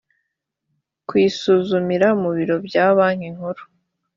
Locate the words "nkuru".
3.35-3.61